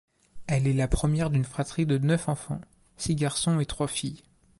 Elle 0.47 0.65
est 0.65 0.73
la 0.73 0.87
première 0.87 1.29
d’une 1.29 1.45
fratrie 1.45 1.85
de 1.85 1.99
neuf 1.99 2.27
enfants, 2.27 2.59
six 2.97 3.13
garçons 3.13 3.59
et 3.59 3.67
trois 3.67 3.87
filles. 3.87 4.23